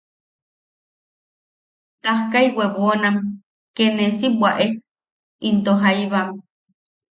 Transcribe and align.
Tajkai 2.03 2.47
webonam 2.57 3.15
ke 3.75 3.85
ne 3.95 4.05
si 4.17 4.27
bwaʼe 4.39 4.65
into 5.47 5.71
jaibam. 5.81 6.29